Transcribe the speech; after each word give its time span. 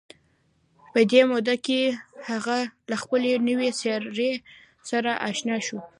په 0.93 0.99
دې 1.11 1.21
موده 1.31 1.55
کې 1.65 1.81
هغه 2.29 2.57
له 2.89 2.95
خپلې 3.03 3.31
نوې 3.49 3.69
څېرې 3.79 4.31
سره 4.89 5.11
اشنا 5.29 5.57
شو 5.65 5.77